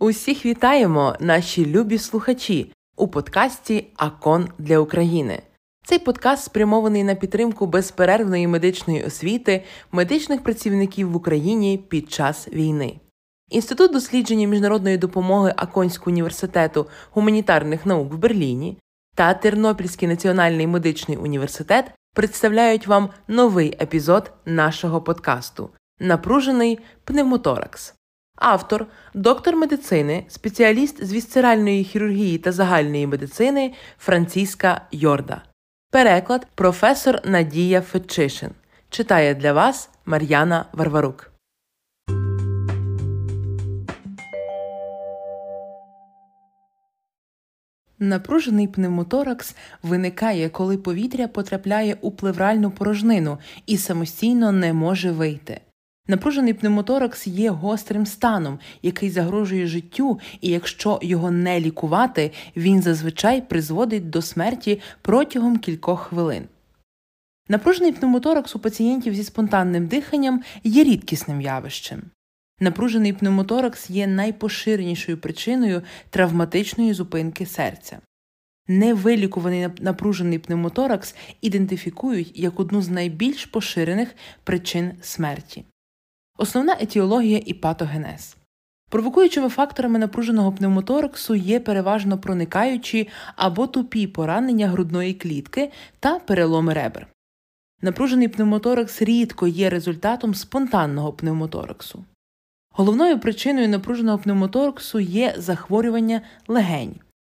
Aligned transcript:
Усіх 0.00 0.46
вітаємо, 0.46 1.16
наші 1.20 1.66
любі 1.66 1.98
слухачі, 1.98 2.72
у 2.96 3.08
подкасті 3.08 3.86
Акон 3.96 4.48
для 4.58 4.78
України. 4.78 5.42
Цей 5.84 5.98
подкаст 5.98 6.44
спрямований 6.44 7.04
на 7.04 7.14
підтримку 7.14 7.66
безперервної 7.66 8.46
медичної 8.46 9.04
освіти 9.04 9.64
медичних 9.92 10.42
працівників 10.42 11.10
в 11.10 11.16
Україні 11.16 11.78
під 11.88 12.12
час 12.12 12.48
війни. 12.48 13.00
Інститут 13.50 13.92
дослідження 13.92 14.48
міжнародної 14.48 14.98
допомоги 14.98 15.54
Аконського 15.56 16.10
університету 16.10 16.86
гуманітарних 17.10 17.86
наук 17.86 18.12
в 18.12 18.16
Берліні 18.16 18.78
та 19.14 19.34
Тернопільський 19.34 20.08
національний 20.08 20.66
медичний 20.66 21.16
університет 21.16 21.92
представляють 22.18 22.86
вам 22.86 23.08
новий 23.28 23.76
епізод 23.80 24.32
нашого 24.46 25.00
подкасту 25.00 25.70
Напружений 26.00 26.78
пневмоторакс. 27.04 27.94
Автор, 28.36 28.86
доктор 29.14 29.56
медицини, 29.56 30.24
спеціаліст 30.28 31.04
з 31.04 31.12
вісцеральної 31.12 31.84
хірургії 31.84 32.38
та 32.38 32.52
загальної 32.52 33.06
медицини 33.06 33.74
Франціска 33.98 34.80
Йорда. 34.92 35.42
Переклад 35.90 36.46
професор 36.54 37.20
Надія 37.24 37.80
Фетчишин. 37.80 38.50
Читає 38.90 39.34
для 39.34 39.52
вас 39.52 39.90
Мар'яна 40.06 40.64
Варварук. 40.72 41.32
Напружений 48.00 48.68
пневмоторакс 48.68 49.54
виникає, 49.82 50.48
коли 50.48 50.78
повітря 50.78 51.28
потрапляє 51.28 51.96
у 52.00 52.10
плевральну 52.10 52.70
порожнину 52.70 53.38
і 53.66 53.76
самостійно 53.76 54.52
не 54.52 54.72
може 54.72 55.12
вийти. 55.12 55.60
Напружений 56.08 56.54
пневмоторакс 56.54 57.26
є 57.26 57.50
гострим 57.50 58.06
станом, 58.06 58.58
який 58.82 59.10
загрожує 59.10 59.66
життю, 59.66 60.20
і 60.40 60.48
якщо 60.50 60.98
його 61.02 61.30
не 61.30 61.60
лікувати, 61.60 62.32
він 62.56 62.82
зазвичай 62.82 63.40
призводить 63.40 64.10
до 64.10 64.22
смерті 64.22 64.80
протягом 65.02 65.58
кількох 65.58 66.00
хвилин. 66.00 66.44
Напружений 67.48 67.92
пневмоторакс 67.92 68.56
у 68.56 68.58
пацієнтів 68.58 69.14
зі 69.14 69.24
спонтанним 69.24 69.86
диханням 69.86 70.42
є 70.64 70.84
рідкісним 70.84 71.40
явищем. 71.40 72.02
Напружений 72.60 73.12
пневмоторакс 73.12 73.90
є 73.90 74.06
найпоширенішою 74.06 75.18
причиною 75.18 75.82
травматичної 76.10 76.92
зупинки 76.92 77.46
серця. 77.46 78.00
Невилікуваний 78.68 79.68
напружений 79.80 80.38
пневмоторакс 80.38 81.14
ідентифікують 81.40 82.38
як 82.38 82.60
одну 82.60 82.82
з 82.82 82.88
найбільш 82.88 83.46
поширених 83.46 84.14
причин 84.44 84.92
смерті. 85.00 85.64
Основна 86.38 86.76
етіологія 86.80 87.40
і 87.46 87.54
патогенез. 87.54 88.36
Провокуючими 88.90 89.48
факторами 89.48 89.98
напруженого 89.98 90.52
пневмотораксу 90.52 91.34
є 91.34 91.60
переважно 91.60 92.18
проникаючі 92.18 93.08
або 93.36 93.66
тупі 93.66 94.06
поранення 94.06 94.68
грудної 94.68 95.14
клітки 95.14 95.70
та 96.00 96.18
переломи 96.18 96.74
ребер. 96.74 97.06
Напружений 97.82 98.28
пневмоторакс 98.28 99.02
рідко 99.02 99.46
є 99.46 99.70
результатом 99.70 100.34
спонтанного 100.34 101.12
пневмотораксу. 101.12 102.04
Головною 102.78 103.18
причиною 103.18 103.68
напруженого 103.68 104.18
пневмотораксу 104.18 105.00
є 105.00 105.34
захворювання 105.38 106.20
легень, 106.48 106.94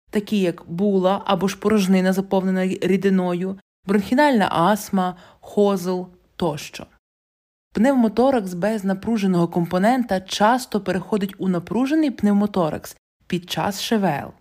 такі 0.09 0.39
як 0.39 0.63
була 0.67 1.21
або 1.25 1.47
ж 1.47 1.57
порожнина, 1.57 2.13
заповнена 2.13 2.67
рідиною, 2.67 3.59
бронхінальна 3.87 4.47
астма, 4.51 5.15
хозл 5.39 6.01
тощо. 6.35 6.85
Пневмоторакс 7.73 8.53
без 8.53 8.83
напруженого 8.83 9.47
компонента 9.47 10.21
часто 10.21 10.81
переходить 10.81 11.35
у 11.37 11.47
напружений 11.47 12.11
пневмоторакс 12.11 12.97
під 13.27 13.49
час 13.49 13.81
ШВЛ. 13.81 14.31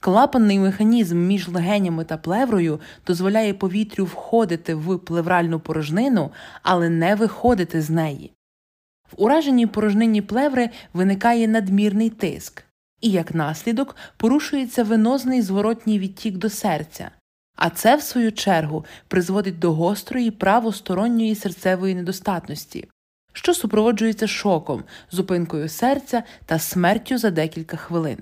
Клапанний 0.00 0.58
механізм 0.58 1.18
між 1.18 1.48
легенями 1.48 2.04
та 2.04 2.16
плеврою 2.16 2.80
дозволяє 3.06 3.54
повітрю 3.54 4.04
входити 4.04 4.74
в 4.74 4.98
плевральну 4.98 5.60
порожнину, 5.60 6.30
але 6.62 6.88
не 6.88 7.14
виходити 7.14 7.82
з 7.82 7.90
неї. 7.90 8.32
В 9.12 9.22
ураженій 9.22 9.66
порожнині 9.66 10.22
плеври 10.22 10.70
виникає 10.92 11.48
надмірний 11.48 12.10
тиск, 12.10 12.64
і 13.00 13.10
як 13.10 13.34
наслідок 13.34 13.96
порушується 14.16 14.84
венозний 14.84 15.42
зворотній 15.42 15.98
відтік 15.98 16.36
до 16.36 16.50
серця, 16.50 17.10
а 17.56 17.70
це, 17.70 17.96
в 17.96 18.02
свою 18.02 18.32
чергу, 18.32 18.84
призводить 19.08 19.58
до 19.58 19.72
гострої 19.72 20.30
правосторонньої 20.30 21.34
серцевої 21.34 21.94
недостатності, 21.94 22.88
що 23.32 23.54
супроводжується 23.54 24.26
шоком, 24.26 24.84
зупинкою 25.10 25.68
серця 25.68 26.22
та 26.46 26.58
смертю 26.58 27.18
за 27.18 27.30
декілька 27.30 27.76
хвилин. 27.76 28.18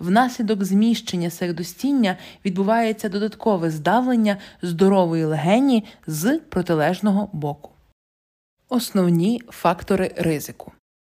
Внаслідок 0.00 0.64
зміщення 0.64 1.30
сердостіння 1.30 2.16
відбувається 2.44 3.08
додаткове 3.08 3.70
здавлення 3.70 4.36
здорової 4.62 5.24
легені 5.24 5.84
з 6.06 6.38
протилежного 6.38 7.28
боку. 7.32 7.70
Основні 8.72 9.42
фактори 9.48 10.14
ризику 10.16 10.72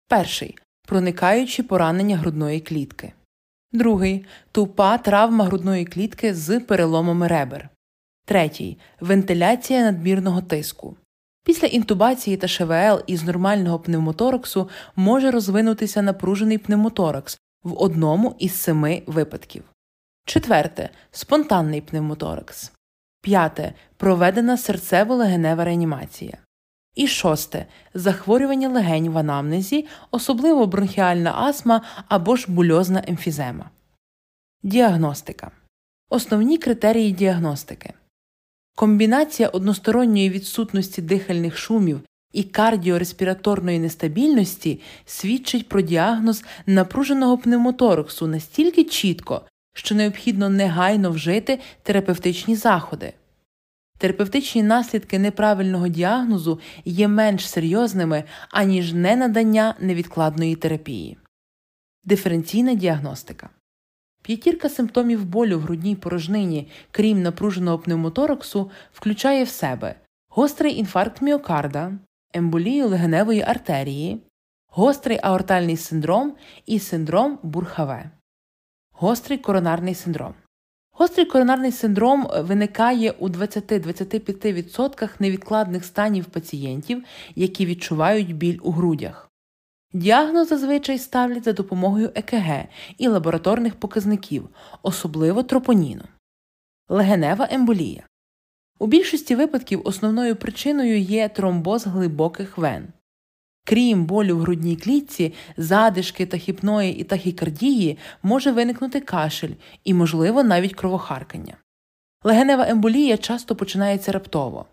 перший 0.08 0.58
проникаючі 0.88 1.64
поранення 1.64 2.18
грудної 2.18 2.60
клітки. 2.60 3.14
Другий 3.72 4.26
тупа 4.52 4.98
травма 4.98 5.46
грудної 5.46 5.86
клітки 5.86 6.34
з 6.34 6.60
переломами 6.60 7.28
ребер. 7.28 7.70
Третій 8.26 8.78
вентиляція 9.00 9.82
надмірного 9.82 10.42
тиску. 10.42 10.98
Після 11.44 11.68
інтубації 11.68 12.38
та 12.38 12.48
ШВЛ 12.48 13.04
із 13.08 13.24
нормального 13.24 13.80
пневмотораксу 13.80 14.70
може 14.96 15.32
розвинутися 15.32 16.02
напружений 16.02 16.58
пневмоторакс 16.58 17.40
в 17.64 17.82
одному 17.82 18.36
із 18.40 18.62
семи 18.62 19.04
випадків. 19.08 19.64
Четверте 20.26 20.90
спонтанний 21.12 21.82
пневмоторакс. 21.82 22.72
П'яте 23.22 23.74
проведена 23.98 24.56
серцево-легенева 24.56 25.64
реанімація. 25.64 26.38
І 26.96 27.08
шосте 27.08 27.66
захворювання 27.94 28.70
легень 28.70 29.10
в 29.10 29.18
анамнезі, 29.18 29.88
особливо 30.12 30.68
бронхіальна 30.68 31.32
астма 31.32 31.82
або 32.08 32.36
ж 32.36 32.46
бульозна 32.52 33.04
емфізема. 33.08 33.70
Діагностика. 34.64 35.52
Основні 36.10 36.58
критерії 36.58 37.12
діагностики. 37.12 37.94
Комбінація 38.76 39.50
односторонньої 39.50 40.30
відсутності 40.30 41.02
дихальних 41.02 41.58
шумів 41.58 42.02
і 42.34 42.44
кардіореспіраторної 42.44 43.80
нестабільності 43.80 44.82
свідчить 45.06 45.70
про 45.70 45.82
діагноз 45.82 46.44
напруженого 46.66 47.38
пневмотораксу 47.38 48.28
настільки 48.28 48.84
чітко, 48.84 49.42
що 49.74 49.96
необхідно 49.96 50.50
негайно 50.50 51.12
вжити 51.12 51.60
терапевтичні 51.84 52.56
заходи. 52.56 53.14
Терапевтичні 54.04 54.64
наслідки 54.64 55.20
неправильного 55.20 55.88
діагнозу 55.88 56.60
є 56.86 57.08
менш 57.08 57.50
серйозними, 57.50 58.24
аніж 58.50 58.94
ненадання 58.94 59.76
невідкладної 59.80 60.56
терапії. 60.56 61.18
Диференційна 62.04 62.74
діагностика 62.74 63.50
П'ятірка 64.22 64.70
симптомів 64.70 65.26
болю 65.26 65.58
в 65.60 65.62
грудній 65.62 65.96
порожнині, 65.96 66.68
крім 66.92 67.22
напруженого 67.22 67.80
пневмотораксу, 67.80 68.72
включає 68.94 69.44
в 69.44 69.50
себе 69.50 69.96
гострий 70.30 70.78
інфаркт 70.78 71.22
міокарда, 71.22 71.92
емболію 72.34 72.88
легеневої 72.88 73.42
артерії, 73.42 74.22
гострий 74.68 75.20
аортальний 75.22 75.78
синдром 75.78 76.36
і 76.66 76.80
синдром 76.80 77.40
бурхаве, 77.44 78.12
гострий 78.92 79.38
коронарний 79.38 79.96
синдром. 79.96 80.34
Гострий 80.96 81.26
коронарний 81.26 81.72
синдром 81.72 82.28
виникає 82.40 83.12
у 83.12 83.30
20-25% 83.30 85.10
невідкладних 85.20 85.86
станів 85.86 86.26
пацієнтів, 86.26 87.04
які 87.36 87.66
відчувають 87.66 88.36
біль 88.36 88.60
у 88.62 88.72
грудях. 88.72 89.30
Діагноз 89.94 90.48
зазвичай 90.48 91.00
ставлять 91.00 91.44
за 91.44 91.54
допомогою 91.54 92.12
ЕКГ 92.16 92.66
і 92.98 93.08
лабораторних 93.08 93.76
показників, 93.76 94.50
особливо 94.84 95.44
тропоніну. 95.44 96.04
Легенева 96.90 97.48
емболія. 97.52 98.08
У 98.80 98.88
більшості 98.88 99.36
випадків 99.36 99.82
основною 99.86 100.36
причиною 100.36 101.00
є 101.00 101.30
тромбоз 101.30 101.88
глибоких 101.88 102.58
вен. 102.58 102.88
Крім 103.66 104.06
болю 104.06 104.38
в 104.38 104.40
грудній 104.40 104.76
клітці, 104.76 105.34
задишки 105.58 106.26
тахіпної 106.26 106.98
і 106.98 107.04
тахікардії 107.04 107.98
може 108.24 108.52
виникнути 108.52 109.02
кашель 109.02 109.54
і, 109.84 109.94
можливо, 109.94 110.44
навіть 110.44 110.76
кровохаркання. 110.76 111.58
Легенева 112.24 112.68
емболія 112.68 113.18
часто 113.18 113.56
починається 113.56 114.12
раптово. 114.12 114.66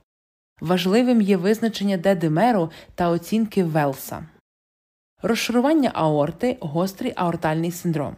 Важливим 0.61 1.21
є 1.21 1.37
визначення 1.37 1.97
дедимеру 1.97 2.71
та 2.95 3.09
оцінки 3.09 3.65
Велса. 3.65 4.27
Розшарування 5.23 5.91
аорти 5.95 6.57
гострий 6.61 7.13
аортальний 7.17 7.71
синдром. 7.71 8.17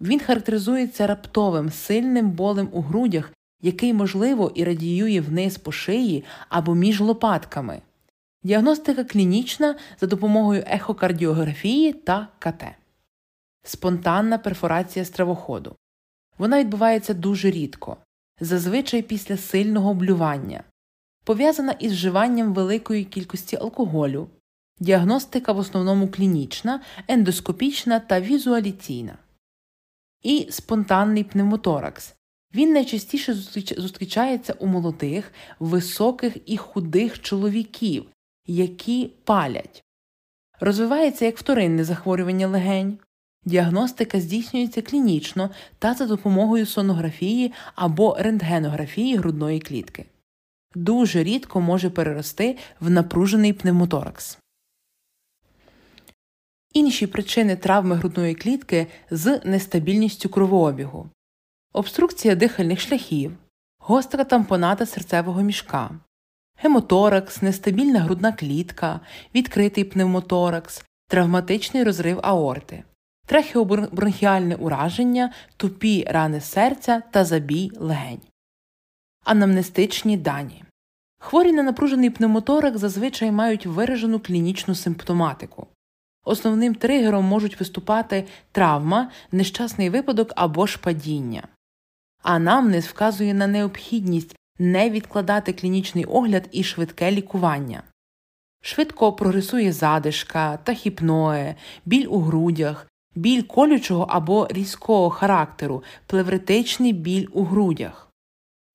Він 0.00 0.20
характеризується 0.20 1.06
раптовим 1.06 1.70
сильним 1.70 2.30
болем 2.30 2.68
у 2.72 2.80
грудях, 2.80 3.32
який, 3.62 3.92
можливо, 3.92 4.52
і 4.54 4.64
радіює 4.64 5.20
вниз 5.20 5.58
по 5.58 5.72
шиї 5.72 6.24
або 6.48 6.74
між 6.74 7.00
лопатками. 7.00 7.82
Діагностика 8.44 9.04
клінічна 9.04 9.76
за 10.00 10.06
допомогою 10.06 10.64
ехокардіографії 10.66 11.92
та 11.92 12.28
КТ. 12.38 12.64
Спонтанна 13.64 14.38
перфорація 14.38 15.04
стравоходу. 15.04 15.76
Вона 16.38 16.60
відбувається 16.60 17.14
дуже 17.14 17.50
рідко, 17.50 17.96
зазвичай 18.40 19.02
після 19.02 19.36
сильного 19.36 19.94
блювання, 19.94 20.64
пов'язана 21.24 21.72
із 21.72 21.92
вживанням 21.92 22.54
великої 22.54 23.04
кількості 23.04 23.56
алкоголю, 23.56 24.28
діагностика 24.80 25.52
в 25.52 25.58
основному 25.58 26.08
клінічна, 26.08 26.80
ендоскопічна 27.08 28.00
та 28.00 28.20
візуаліційна. 28.20 29.18
І 30.22 30.46
спонтанний 30.50 31.24
пневмоторакс. 31.24 32.14
Він 32.54 32.72
найчастіше 32.72 33.34
зустрічається 33.76 34.52
у 34.52 34.66
молодих, 34.66 35.32
високих 35.58 36.36
і 36.46 36.56
худих 36.56 37.20
чоловіків, 37.20 38.06
які 38.46 39.10
палять. 39.24 39.84
Розвивається 40.60 41.24
як 41.24 41.38
вторинне 41.38 41.84
захворювання 41.84 42.46
легень. 42.46 42.98
Діагностика 43.44 44.20
здійснюється 44.20 44.82
клінічно 44.82 45.50
та 45.78 45.94
за 45.94 46.06
допомогою 46.06 46.66
сонографії 46.66 47.52
або 47.74 48.16
рентгенографії 48.18 49.16
грудної 49.16 49.60
клітки. 49.60 50.06
Дуже 50.74 51.22
рідко 51.22 51.60
може 51.60 51.90
перерости 51.90 52.58
в 52.80 52.90
напружений 52.90 53.52
пневмоторакс. 53.52 54.38
Інші 56.74 57.06
причини 57.06 57.56
травми 57.56 57.96
грудної 57.96 58.34
клітки 58.34 58.86
з 59.10 59.40
нестабільністю 59.44 60.28
кровообігу, 60.28 61.08
обструкція 61.72 62.34
дихальних 62.34 62.80
шляхів, 62.80 63.32
гостра 63.78 64.24
тампоната 64.24 64.86
серцевого 64.86 65.42
мішка, 65.42 65.90
гемоторакс, 66.62 67.42
нестабільна 67.42 68.00
грудна 68.00 68.32
клітка, 68.32 69.00
відкритий 69.34 69.84
пневмоторакс, 69.84 70.84
травматичний 71.08 71.84
розрив 71.84 72.20
аорти, 72.22 72.84
трахеобронхіальне 73.26 74.54
ураження, 74.54 75.32
тупі 75.56 76.06
рани 76.10 76.40
серця 76.40 77.02
та 77.10 77.24
забій 77.24 77.70
легень. 77.76 78.20
Анамнестичні 79.24 80.16
дані. 80.16 80.64
Хворі 81.18 81.52
на 81.52 81.62
напружений 81.62 82.10
пневмоторакс 82.10 82.80
зазвичай 82.80 83.32
мають 83.32 83.66
виражену 83.66 84.20
клінічну 84.20 84.74
симптоматику. 84.74 85.66
Основним 86.24 86.74
тригером 86.74 87.24
можуть 87.24 87.60
виступати 87.60 88.26
травма, 88.52 89.10
нещасний 89.32 89.90
випадок 89.90 90.32
або 90.36 90.66
ж 90.66 90.78
падіння. 90.78 91.48
Анамнез 92.22 92.86
вказує 92.86 93.34
на 93.34 93.46
необхідність 93.46 94.36
не 94.58 94.90
відкладати 94.90 95.52
клінічний 95.52 96.04
огляд 96.04 96.48
і 96.52 96.64
швидке 96.64 97.10
лікування. 97.10 97.82
Швидко 98.60 99.12
прогресує 99.12 99.72
задишка, 99.72 100.56
тахіпноe, 100.56 101.54
біль 101.84 102.06
у 102.10 102.20
грудях, 102.20 102.86
біль 103.14 103.42
колючого 103.42 104.06
або 104.08 104.48
різкого 104.50 105.10
характеру, 105.10 105.82
плевритичний 106.06 106.92
біль 106.92 107.26
у 107.32 107.44
грудях. 107.44 108.08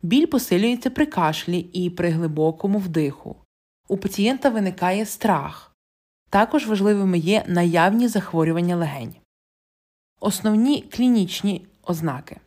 Біль 0.01 0.25
посилюється 0.25 0.89
при 0.89 1.05
кашлі 1.05 1.59
і 1.59 1.89
при 1.89 2.09
глибокому 2.09 2.79
вдиху. 2.79 3.35
У 3.87 3.97
пацієнта 3.97 4.49
виникає 4.49 5.05
страх. 5.05 5.75
Також 6.29 6.67
важливими 6.67 7.17
є 7.17 7.43
наявні 7.47 8.07
захворювання 8.07 8.75
легень. 8.75 9.15
Основні 10.19 10.81
клінічні 10.81 11.67
ознаки 11.83 12.39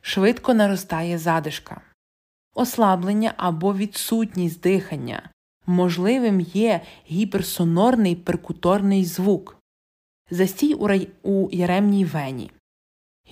швидко 0.00 0.54
наростає 0.54 1.18
задишка, 1.18 1.80
ослаблення 2.54 3.34
або 3.36 3.74
відсутність 3.74 4.60
дихання. 4.60 5.30
Можливим 5.66 6.40
є 6.40 6.80
гіперсонорний 7.10 8.16
перкуторний 8.16 9.04
звук, 9.04 9.56
застій 10.30 10.74
у, 10.74 10.86
рай... 10.86 11.08
у 11.22 11.48
яремній 11.52 12.04
вені, 12.04 12.50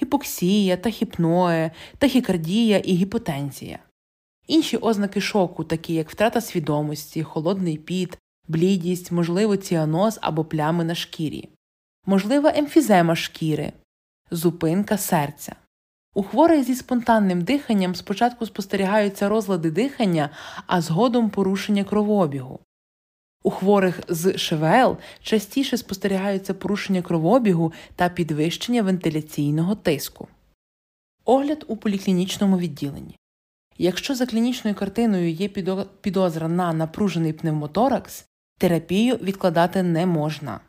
гіпоксія, 0.02 0.76
тахіпноe, 0.76 1.70
тахікардія 1.98 2.78
і 2.78 2.94
гіпотензія. 2.94 3.78
Інші 4.46 4.76
ознаки 4.76 5.20
шоку, 5.20 5.64
такі 5.64 5.94
як 5.94 6.10
втрата 6.10 6.40
свідомості, 6.40 7.22
холодний 7.22 7.78
піт, 7.78 8.18
блідість, 8.48 9.12
можливо, 9.12 9.56
ціаноз 9.56 10.18
або 10.22 10.44
плями 10.44 10.84
на 10.84 10.94
шкірі, 10.94 11.48
можлива 12.06 12.52
емфізема 12.54 13.16
шкіри, 13.16 13.72
зупинка 14.30 14.98
серця. 14.98 15.56
У 16.14 16.22
хворих 16.22 16.64
зі 16.64 16.74
спонтанним 16.74 17.42
диханням 17.42 17.94
спочатку 17.94 18.46
спостерігаються 18.46 19.28
розлади 19.28 19.70
дихання, 19.70 20.30
а 20.66 20.80
згодом 20.80 21.30
порушення 21.30 21.84
кровообігу. 21.84 22.60
У 23.42 23.50
хворих 23.50 24.00
з 24.08 24.38
ШВЛ 24.38 24.96
частіше 25.22 25.76
спостерігаються 25.76 26.54
порушення 26.54 27.02
кровообігу 27.02 27.72
та 27.96 28.08
підвищення 28.08 28.82
вентиляційного 28.82 29.74
тиску. 29.74 30.28
Огляд 31.24 31.64
у 31.68 31.76
поліклінічному 31.76 32.58
відділенні. 32.58 33.16
Якщо 33.78 34.14
за 34.14 34.26
клінічною 34.26 34.76
картиною 34.76 35.30
є 35.30 35.48
підозра 36.00 36.48
на 36.48 36.72
напружений 36.72 37.32
пневмоторакс, 37.32 38.26
терапію 38.58 39.16
відкладати 39.16 39.82
не 39.82 40.06
можна. 40.06 40.60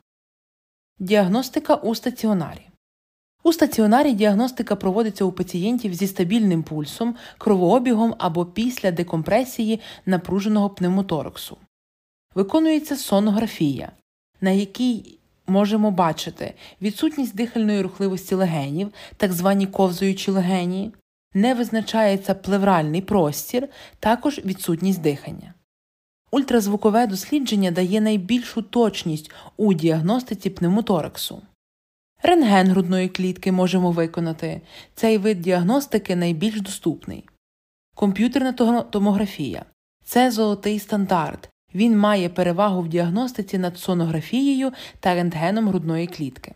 Діагностика 0.99 1.75
у 1.75 1.95
стаціонарі. 1.95 2.70
У 3.43 3.53
стаціонарі 3.53 4.13
діагностика 4.13 4.75
проводиться 4.75 5.25
у 5.25 5.31
пацієнтів 5.31 5.93
зі 5.93 6.07
стабільним 6.07 6.63
пульсом, 6.63 7.15
кровообігом 7.37 8.15
або 8.17 8.45
після 8.45 8.91
декомпресії 8.91 9.79
напруженого 10.05 10.69
пневмотораксу. 10.69 11.57
Виконується 12.35 12.95
сонографія, 12.95 13.91
на 14.41 14.49
якій 14.49 15.17
можемо 15.47 15.91
бачити 15.91 16.53
відсутність 16.81 17.35
дихальної 17.35 17.81
рухливості 17.81 18.35
легенів, 18.35 18.91
так 19.17 19.33
звані 19.33 19.67
ковзуючі 19.67 20.31
легені, 20.31 20.91
не 21.33 21.53
визначається 21.53 22.33
плевральний 22.35 23.01
простір, 23.01 23.67
також 23.99 24.39
відсутність 24.45 25.01
дихання. 25.01 25.53
Ультразвукове 26.31 27.07
дослідження 27.07 27.71
дає 27.71 28.01
найбільшу 28.01 28.61
точність 28.61 29.31
у 29.57 29.73
діагностиці 29.73 30.49
пневмотораксу. 30.49 31.41
Рентген 32.23 32.67
грудної 32.67 33.09
клітки 33.09 33.51
можемо 33.51 33.91
виконати. 33.91 34.61
Цей 34.95 35.17
вид 35.17 35.41
діагностики 35.41 36.15
найбільш 36.15 36.61
доступний. 36.61 37.29
Комп'ютерна 37.95 38.53
томографія 38.83 39.65
це 40.03 40.31
золотий 40.31 40.79
стандарт. 40.79 41.49
Він 41.75 41.97
має 41.97 42.29
перевагу 42.29 42.81
в 42.81 42.87
діагностиці 42.87 43.57
над 43.57 43.77
сонографією 43.77 44.71
та 44.99 45.15
рентгеном 45.15 45.67
грудної 45.67 46.07
клітки. 46.07 46.55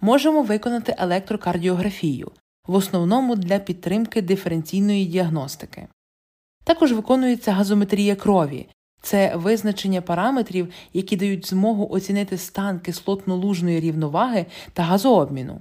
Можемо 0.00 0.42
виконати 0.42 0.94
електрокардіографію, 0.98 2.32
в 2.68 2.74
основному 2.74 3.36
для 3.36 3.58
підтримки 3.58 4.22
диференційної 4.22 5.06
діагностики. 5.06 5.88
Також 6.64 6.92
виконується 6.92 7.52
газометрія 7.52 8.16
крові, 8.16 8.68
це 9.06 9.36
визначення 9.36 10.02
параметрів, 10.02 10.72
які 10.92 11.16
дають 11.16 11.46
змогу 11.46 11.88
оцінити 11.90 12.38
стан 12.38 12.80
кислотно-лужної 12.84 13.80
рівноваги 13.80 14.46
та 14.72 14.82
газообміну. 14.82 15.60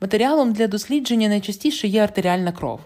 Матеріалом 0.00 0.52
для 0.52 0.66
дослідження 0.66 1.28
найчастіше 1.28 1.88
є 1.88 2.02
артеріальна 2.02 2.52
кров. 2.52 2.80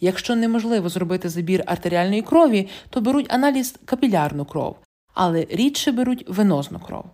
Якщо 0.00 0.36
неможливо 0.36 0.88
зробити 0.88 1.28
забір 1.28 1.62
артеріальної 1.66 2.22
крові, 2.22 2.68
то 2.90 3.00
беруть 3.00 3.32
аналіз 3.32 3.76
капілярну 3.84 4.44
кров, 4.44 4.76
але 5.14 5.46
рідше 5.50 5.92
беруть 5.92 6.24
венозну 6.28 6.78
кров. 6.78 7.04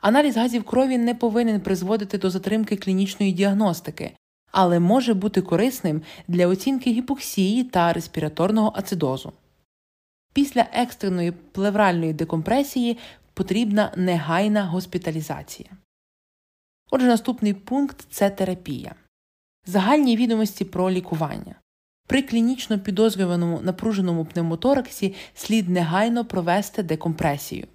Аналіз 0.00 0.36
газів 0.36 0.64
крові 0.64 0.98
не 0.98 1.14
повинен 1.14 1.60
призводити 1.60 2.18
до 2.18 2.30
затримки 2.30 2.76
клінічної 2.76 3.32
діагностики, 3.32 4.12
але 4.52 4.80
може 4.80 5.14
бути 5.14 5.42
корисним 5.42 6.02
для 6.28 6.46
оцінки 6.46 6.90
гіпоксії 6.90 7.64
та 7.64 7.92
респіраторного 7.92 8.72
ацидозу. 8.76 9.32
Після 10.34 10.66
екстреної 10.72 11.32
плевральної 11.32 12.12
декомпресії 12.12 12.98
потрібна 13.34 13.92
негайна 13.96 14.64
госпіталізація. 14.64 15.68
Отже, 16.90 17.06
наступний 17.06 17.54
пункт 17.54 18.06
це 18.10 18.30
терапія. 18.30 18.94
Загальні 19.66 20.16
відомості 20.16 20.64
про 20.64 20.90
лікування. 20.90 21.54
При 22.08 22.22
клінічно 22.22 22.78
підозрюваному 22.78 23.60
напруженому 23.60 24.24
пневмотораксі 24.24 25.14
слід 25.34 25.68
негайно 25.68 26.24
провести 26.24 26.82
декомпресію. 26.82 27.66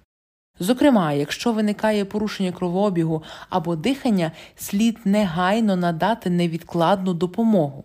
Зокрема, 0.58 1.12
якщо 1.12 1.52
виникає 1.52 2.04
порушення 2.04 2.52
кровообігу 2.52 3.22
або 3.48 3.76
дихання, 3.76 4.32
слід 4.56 4.98
негайно 5.04 5.76
надати 5.76 6.30
невідкладну 6.30 7.14
допомогу. 7.14 7.84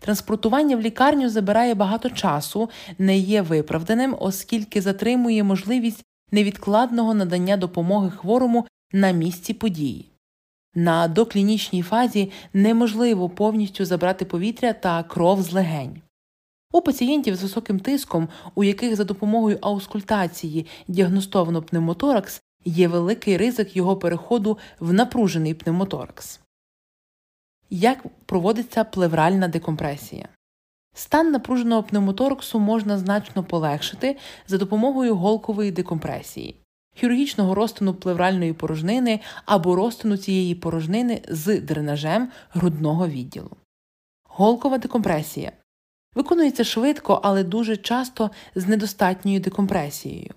Транспортування 0.00 0.76
в 0.76 0.80
лікарню 0.80 1.28
забирає 1.28 1.74
багато 1.74 2.10
часу, 2.10 2.70
не 2.98 3.18
є 3.18 3.42
виправданим, 3.42 4.16
оскільки 4.20 4.80
затримує 4.80 5.44
можливість 5.44 6.04
невідкладного 6.32 7.14
надання 7.14 7.56
допомоги 7.56 8.10
хворому 8.10 8.66
на 8.92 9.10
місці 9.10 9.54
події. 9.54 10.06
На 10.74 11.08
доклінічній 11.08 11.82
фазі 11.82 12.30
неможливо 12.52 13.28
повністю 13.28 13.84
забрати 13.84 14.24
повітря 14.24 14.72
та 14.72 15.02
кров 15.02 15.42
з 15.42 15.52
легень. 15.52 16.00
У 16.72 16.80
пацієнтів 16.80 17.36
з 17.36 17.42
високим 17.42 17.80
тиском, 17.80 18.28
у 18.54 18.64
яких 18.64 18.96
за 18.96 19.04
допомогою 19.04 19.58
аускультації 19.60 20.66
діагностовано 20.88 21.62
пневмоторакс, 21.62 22.42
є 22.64 22.88
великий 22.88 23.36
ризик 23.36 23.76
його 23.76 23.96
переходу 23.96 24.58
в 24.80 24.92
напружений 24.92 25.54
пневмоторакс. 25.54 26.40
Як 27.70 28.04
проводиться 28.26 28.84
плевральна 28.84 29.48
декомпресія? 29.48 30.28
Стан 30.94 31.30
напруженого 31.30 31.82
пневмотораксу 31.82 32.58
можна 32.58 32.98
значно 32.98 33.44
полегшити 33.44 34.16
за 34.46 34.58
допомогою 34.58 35.16
голкової 35.16 35.70
декомпресії, 35.70 36.56
хірургічного 36.96 37.54
розтину 37.54 37.94
плевральної 37.94 38.52
порожнини 38.52 39.20
або 39.44 39.76
розтину 39.76 40.16
цієї 40.16 40.54
порожнини 40.54 41.22
з 41.28 41.60
дренажем 41.60 42.28
грудного 42.50 43.08
відділу. 43.08 43.50
Голкова 44.24 44.78
декомпресія 44.78 45.52
виконується 46.14 46.64
швидко, 46.64 47.20
але 47.22 47.44
дуже 47.44 47.76
часто 47.76 48.30
з 48.54 48.68
недостатньою 48.68 49.40
декомпресією. 49.40 50.34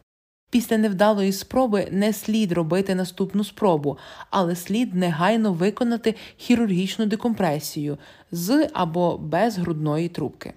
Після 0.53 0.77
невдалої 0.77 1.31
спроби 1.31 1.87
не 1.91 2.13
слід 2.13 2.51
робити 2.51 2.95
наступну 2.95 3.43
спробу, 3.43 3.97
але 4.29 4.55
слід 4.55 4.95
негайно 4.95 5.53
виконати 5.53 6.15
хірургічну 6.37 7.05
декомпресію 7.05 7.97
з 8.31 8.69
або 8.73 9.17
без 9.17 9.57
грудної 9.57 10.09
трубки. 10.09 10.53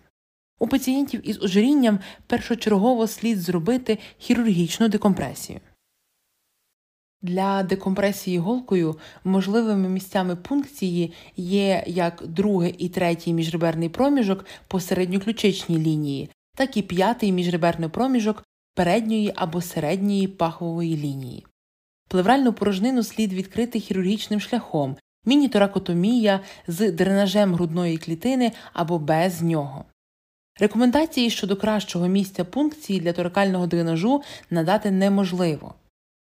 У 0.58 0.68
пацієнтів 0.68 1.28
із 1.28 1.42
ожирінням 1.42 1.98
першочергово 2.26 3.06
слід 3.06 3.40
зробити 3.40 3.98
хірургічну 4.18 4.88
декомпресію. 4.88 5.60
Для 7.22 7.62
декомпресії 7.62 8.38
голкою 8.38 8.96
можливими 9.24 9.88
місцями 9.88 10.36
пункції 10.36 11.12
є 11.36 11.84
як 11.86 12.22
другий 12.26 12.74
і 12.78 12.88
третій 12.88 13.32
міжреберний 13.32 13.88
проміжок 13.88 14.44
по 14.68 14.80
середньоключичній 14.80 15.78
лінії, 15.78 16.30
так 16.56 16.76
і 16.76 16.82
п'ятий 16.82 17.32
міжреберний 17.32 17.88
проміжок 17.88 18.44
передньої 18.76 19.32
або 19.36 19.60
середньої 19.60 20.28
пахвової 20.28 20.96
лінії. 20.96 21.46
Плевральну 22.08 22.52
порожнину 22.52 23.02
слід 23.02 23.32
відкрити 23.32 23.80
хірургічним 23.80 24.40
шляхом, 24.40 24.96
мініторакотомія 25.24 26.40
з 26.68 26.92
дренажем 26.92 27.54
грудної 27.54 27.98
клітини 27.98 28.52
або 28.72 28.98
без 28.98 29.42
нього. 29.42 29.84
Рекомендації 30.60 31.30
щодо 31.30 31.56
кращого 31.56 32.08
місця 32.08 32.44
пункції 32.44 33.00
для 33.00 33.12
торакального 33.12 33.66
дренажу 33.66 34.22
надати 34.50 34.90
неможливо. 34.90 35.74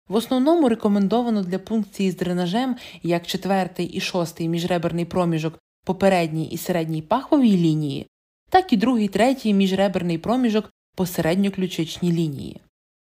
В 0.09 0.15
основному 0.15 0.69
рекомендовано 0.69 1.43
для 1.43 1.59
пункції 1.59 2.11
з 2.11 2.15
дренажем 2.15 2.75
як 3.03 3.27
четвертий 3.27 3.85
і 3.85 3.99
шостий 3.99 4.49
міжреберний 4.49 5.05
проміжок 5.05 5.59
по 5.85 5.95
передній 5.95 6.45
і 6.45 6.57
середній 6.57 7.01
пахвовій 7.01 7.57
лінії, 7.57 8.07
так 8.49 8.73
і 8.73 8.77
другий 8.77 9.07
третій 9.07 9.53
міжреберний 9.53 10.17
проміжок 10.17 10.69
по 10.97 11.05
середньоключичній 11.05 12.11
лінії. 12.11 12.61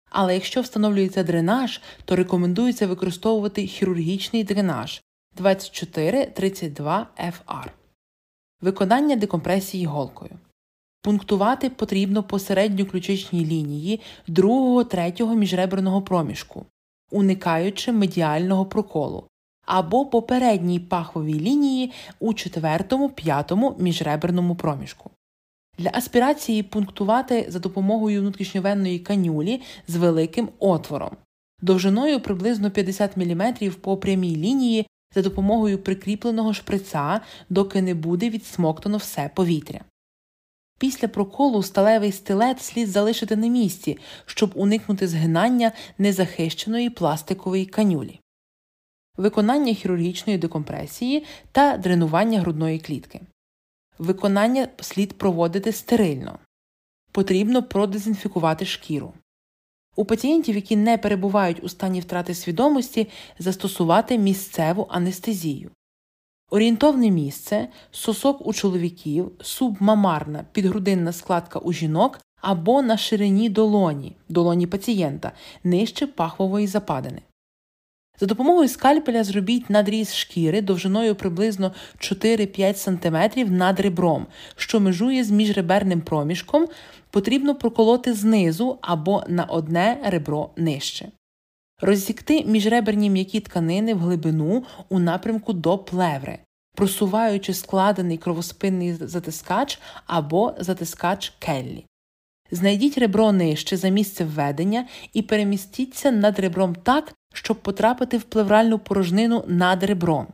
Але 0.09 0.33
якщо 0.33 0.61
встановлюється 0.61 1.23
дренаж, 1.23 1.81
то 2.05 2.15
рекомендується 2.15 2.87
використовувати 2.87 3.67
хірургічний 3.67 4.43
дренаж 4.43 5.01
2432 5.37 7.07
FR. 7.19 7.67
Виконання 8.61 9.15
декомпресії 9.15 9.85
голкою. 9.85 10.31
Пунктувати 11.01 11.69
потрібно 11.69 12.23
по 12.23 12.39
середньоключичній 12.39 13.45
лінії 13.45 14.01
2-3 14.27 15.35
міжреберного 15.35 16.01
проміжку, 16.01 16.65
уникаючи 17.11 17.91
медіального 17.91 18.65
проколу, 18.65 19.27
або 19.65 20.05
по 20.05 20.21
передній 20.21 20.79
пахвовій 20.79 21.39
лінії 21.39 21.91
у 22.19 22.33
4-5 22.33 23.81
міжреберному 23.81 24.55
проміжку. 24.55 25.11
Для 25.77 25.89
аспірації 25.93 26.63
пунктувати 26.63 27.45
за 27.49 27.59
допомогою 27.59 28.21
внутрішньовенної 28.21 28.99
канюлі 28.99 29.61
з 29.87 29.95
великим 29.95 30.49
отвором, 30.59 31.17
довжиною 31.61 32.19
приблизно 32.19 32.71
50 32.71 33.17
мм 33.17 33.71
по 33.81 33.97
прямій 33.97 34.35
лінії 34.35 34.87
за 35.15 35.21
допомогою 35.21 35.77
прикріпленого 35.77 36.53
шприца, 36.53 37.21
доки 37.49 37.81
не 37.81 37.93
буде 37.93 38.29
відсмоктано 38.29 38.97
все 38.97 39.29
повітря. 39.35 39.81
Після 40.79 41.07
проколу 41.07 41.63
сталевий 41.63 42.11
стилет 42.11 42.61
слід 42.61 42.89
залишити 42.89 43.35
на 43.35 43.47
місці, 43.47 43.97
щоб 44.25 44.51
уникнути 44.55 45.07
згинання 45.07 45.71
незахищеної 45.97 46.89
пластикової 46.89 47.65
канюлі, 47.65 48.19
виконання 49.17 49.73
хірургічної 49.73 50.39
декомпресії 50.39 51.25
та 51.51 51.77
дренування 51.77 52.39
грудної 52.39 52.79
клітки. 52.79 53.21
Виконання 53.99 54.67
слід 54.81 55.17
проводити 55.17 55.71
стерильно. 55.71 56.39
Потрібно 57.11 57.63
продезінфікувати 57.63 58.65
шкіру. 58.65 59.13
У 59.95 60.05
пацієнтів, 60.05 60.55
які 60.55 60.75
не 60.75 60.97
перебувають 60.97 61.63
у 61.63 61.69
стані 61.69 61.99
втрати 61.99 62.35
свідомості, 62.35 63.07
застосувати 63.39 64.17
місцеву 64.17 64.87
анестезію. 64.89 65.71
Орієнтовне 66.51 67.11
місце 67.11 67.67
сосок 67.91 68.47
у 68.47 68.53
чоловіків, 68.53 69.31
субмамарна 69.41 70.45
підгрудинна 70.51 71.13
складка 71.13 71.59
у 71.59 71.73
жінок 71.73 72.19
або 72.41 72.81
на 72.81 72.97
ширині 72.97 73.49
долоні, 73.49 74.15
долоні 74.29 74.67
пацієнта, 74.67 75.31
нижче 75.63 76.07
пахвової 76.07 76.67
западини. 76.67 77.21
За 78.23 78.27
допомогою 78.27 78.69
скальпеля 78.69 79.23
зробіть 79.23 79.69
надріз 79.69 80.15
шкіри 80.15 80.61
довжиною 80.61 81.15
приблизно 81.15 81.73
4-5 81.99 82.75
см 82.75 83.53
над 83.55 83.79
ребром, 83.79 84.27
що 84.55 84.79
межує 84.79 85.23
з 85.23 85.31
міжреберним 85.31 86.01
проміжком, 86.01 86.67
потрібно 87.09 87.55
проколоти 87.55 88.13
знизу 88.13 88.77
або 88.81 89.23
на 89.27 89.43
одне 89.43 89.97
ребро 90.05 90.49
нижче. 90.57 91.11
Розсікти 91.81 92.43
міжреберні 92.45 93.09
м'які 93.09 93.39
тканини 93.39 93.93
в 93.93 93.99
глибину 93.99 94.63
у 94.89 94.99
напрямку 94.99 95.53
до 95.53 95.77
плеври, 95.77 96.39
просуваючи 96.75 97.53
складений 97.53 98.17
кровоспинний 98.17 98.93
затискач 98.93 99.79
або 100.07 100.53
затискач 100.59 101.33
келлі. 101.39 101.85
Знайдіть 102.51 102.97
ребро 102.97 103.31
нижче 103.31 103.77
за 103.77 103.89
місце 103.89 104.25
введення 104.25 104.87
і 105.13 105.21
перемістіться 105.21 106.11
над 106.11 106.39
ребром 106.39 106.75
так, 106.75 107.13
щоб 107.33 107.57
потрапити 107.57 108.17
в 108.17 108.23
плевральну 108.23 108.79
порожнину 108.79 109.43
над 109.47 109.83
ребром. 109.83 110.27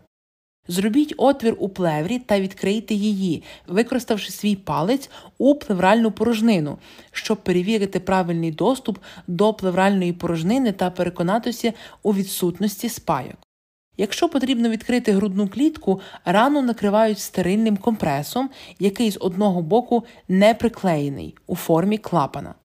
Зробіть 0.68 1.14
отвір 1.18 1.56
у 1.60 1.70
плеврі 1.70 2.20
та 2.20 2.40
відкрийте 2.40 2.94
її, 2.94 3.44
використавши 3.68 4.32
свій 4.32 4.56
палець 4.56 5.10
у 5.38 5.56
плевральну 5.56 6.12
порожнину, 6.12 6.78
щоб 7.12 7.44
перевірити 7.44 8.00
правильний 8.00 8.52
доступ 8.52 8.98
до 9.28 9.54
плевральної 9.54 10.14
порожнини 10.14 10.72
та 10.72 10.90
переконатися 10.90 11.74
у 12.04 12.14
відсутності 12.14 12.90
спайок. 12.90 13.49
Якщо 14.00 14.30
потрібно 14.30 14.70
відкрити 14.70 15.12
грудну 15.12 15.48
клітку, 15.48 16.02
рану 16.26 16.62
накривають 16.62 17.20
стерильним 17.20 17.78
компресом, 17.78 18.50
який 18.80 19.12
з 19.12 19.18
одного 19.22 19.62
боку 19.62 20.04
не 20.28 20.54
приклеєний 20.54 21.36
у 21.48 21.56
формі 21.56 21.98
клапана. 21.98 22.56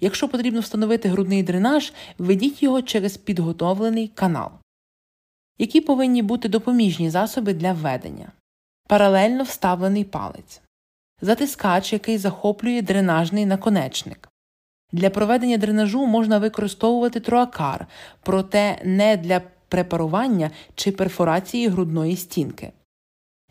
Якщо 0.00 0.28
потрібно 0.28 0.60
встановити 0.60 1.08
грудний 1.08 1.42
дренаж, 1.42 1.92
введіть 2.18 2.62
його 2.62 2.82
через 2.82 3.16
підготовлений 3.16 4.08
канал. 4.08 4.50
Які 5.58 5.80
повинні 5.80 6.22
бути 6.22 6.48
допоміжні 6.48 7.10
засоби 7.10 7.54
для 7.54 7.72
введення, 7.72 8.32
паралельно 8.88 9.42
вставлений 9.42 10.04
палець, 10.04 10.60
затискач, 11.20 11.92
який 11.92 12.18
захоплює 12.18 12.82
дренажний 12.82 13.46
наконечник. 13.46 14.28
Для 14.92 15.10
проведення 15.10 15.56
дренажу 15.56 16.06
можна 16.06 16.38
використовувати 16.38 17.20
троакар, 17.20 17.86
проте 18.22 18.78
не 18.84 19.16
для 19.16 19.40
препарування 19.72 20.50
чи 20.74 20.92
перфорації 20.92 21.68
грудної 21.68 22.16
стінки. 22.16 22.72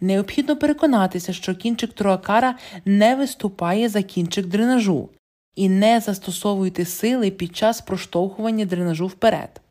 Необхідно 0.01 0.57
переконатися, 0.57 1.33
що 1.33 1.55
кінчик 1.55 1.93
троакара 1.93 2.57
не 2.85 3.15
виступає 3.15 3.89
за 3.89 4.03
кінчик 4.03 4.45
дренажу, 4.45 5.09
і 5.55 5.69
не 5.69 5.99
застосовуйте 5.99 6.85
сили 6.85 7.31
під 7.31 7.55
час 7.55 7.81
проштовхування 7.81 8.65
дренажу 8.65 9.07
вперед. 9.07 9.61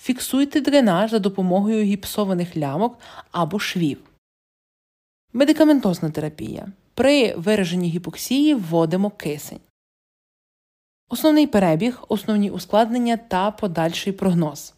Фіксуйте 0.00 0.60
дренаж 0.60 1.10
за 1.10 1.18
допомогою 1.18 1.84
гіпсованих 1.84 2.56
лямок 2.56 2.98
або 3.30 3.58
швів. 3.58 3.98
Медикаментозна 5.32 6.10
терапія. 6.10 6.72
При 6.94 7.34
вираженні 7.34 7.88
гіпоксії 7.88 8.54
вводимо 8.54 9.10
кисень. 9.10 9.60
Основний 11.08 11.46
перебіг, 11.46 12.04
основні 12.08 12.50
ускладнення 12.50 13.16
та 13.16 13.50
подальший 13.50 14.12
прогноз. 14.12 14.74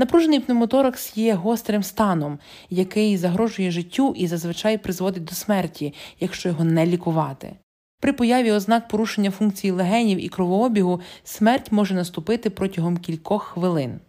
Напружений 0.00 0.40
пневмоторакс 0.40 1.16
є 1.16 1.34
гострим 1.34 1.82
станом, 1.82 2.38
який 2.70 3.16
загрожує 3.16 3.70
життю 3.70 4.14
і 4.16 4.26
зазвичай 4.26 4.78
призводить 4.78 5.24
до 5.24 5.34
смерті, 5.34 5.94
якщо 6.20 6.48
його 6.48 6.64
не 6.64 6.86
лікувати. 6.86 7.56
При 8.00 8.12
появі 8.12 8.52
ознак 8.52 8.88
порушення 8.88 9.30
функції 9.30 9.70
легенів 9.70 10.24
і 10.24 10.28
кровообігу 10.28 11.00
смерть 11.24 11.72
може 11.72 11.94
наступити 11.94 12.50
протягом 12.50 12.98
кількох 12.98 13.42
хвилин. 13.42 14.00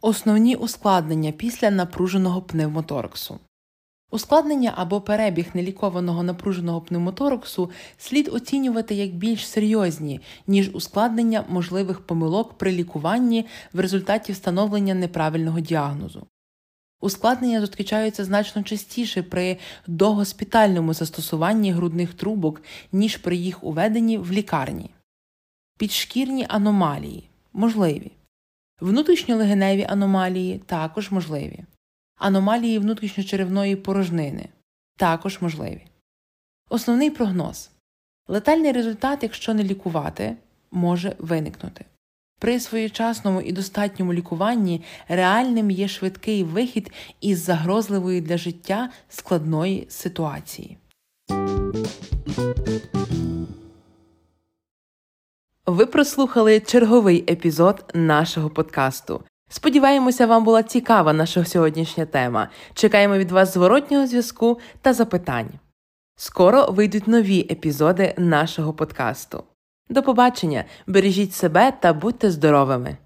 Основні 0.00 0.54
ускладнення 0.56 1.32
після 1.32 1.70
напруженого 1.70 2.42
пневмотораксу 2.42 3.38
Ускладнення 4.16 4.72
або 4.76 5.00
перебіг 5.00 5.46
нелікованого 5.54 6.22
напруженого 6.22 6.80
пневмотораксу 6.80 7.70
слід 7.98 8.28
оцінювати 8.32 8.94
як 8.94 9.14
більш 9.14 9.48
серйозні, 9.48 10.20
ніж 10.46 10.70
ускладнення 10.74 11.44
можливих 11.48 12.00
помилок 12.00 12.58
при 12.58 12.72
лікуванні 12.72 13.46
в 13.72 13.80
результаті 13.80 14.32
встановлення 14.32 14.94
неправильного 14.94 15.60
діагнозу. 15.60 16.26
Ускладнення 17.00 17.60
зустрічаються 17.60 18.24
значно 18.24 18.62
частіше 18.62 19.22
при 19.22 19.56
догоспітальному 19.86 20.94
застосуванні 20.94 21.72
грудних 21.72 22.14
трубок, 22.14 22.62
ніж 22.92 23.16
при 23.16 23.36
їх 23.36 23.64
уведенні 23.64 24.18
в 24.18 24.32
лікарні. 24.32 24.90
Підшкірні 25.78 26.46
аномалії 26.48 27.28
можливі. 27.52 28.12
Внутрішньолегеневі 28.80 29.86
аномалії 29.88 30.58
також 30.58 31.10
можливі. 31.10 31.64
Аномалії 32.16 32.78
внутрішньочеревної 32.78 33.76
порожнини 33.76 34.48
також 34.96 35.38
можливі. 35.40 35.86
Основний 36.70 37.10
прогноз 37.10 37.70
летальний 38.28 38.72
результат, 38.72 39.22
якщо 39.22 39.54
не 39.54 39.62
лікувати, 39.62 40.36
може 40.70 41.16
виникнути. 41.18 41.84
При 42.40 42.60
своєчасному 42.60 43.40
і 43.40 43.52
достатньому 43.52 44.12
лікуванні 44.12 44.82
реальним 45.08 45.70
є 45.70 45.88
швидкий 45.88 46.44
вихід 46.44 46.92
із 47.20 47.38
загрозливої 47.38 48.20
для 48.20 48.38
життя 48.38 48.90
складної 49.08 49.86
ситуації. 49.88 50.78
Ви 55.66 55.86
прослухали 55.86 56.60
черговий 56.60 57.24
епізод 57.32 57.92
нашого 57.94 58.50
подкасту. 58.50 59.24
Сподіваємося, 59.48 60.26
вам 60.26 60.44
була 60.44 60.62
цікава 60.62 61.12
наша 61.12 61.44
сьогоднішня 61.44 62.06
тема. 62.06 62.48
Чекаємо 62.74 63.16
від 63.16 63.30
вас 63.30 63.54
зворотнього 63.54 64.06
зв'язку 64.06 64.58
та 64.82 64.92
запитань. 64.92 65.50
Скоро 66.16 66.66
вийдуть 66.70 67.08
нові 67.08 67.40
епізоди 67.40 68.14
нашого 68.18 68.72
подкасту. 68.72 69.44
До 69.88 70.02
побачення! 70.02 70.64
Бережіть 70.86 71.34
себе 71.34 71.72
та 71.80 71.92
будьте 71.92 72.30
здоровими! 72.30 72.96